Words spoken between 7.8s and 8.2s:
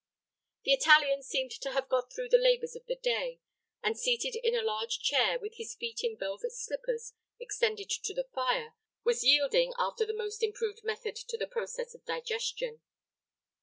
to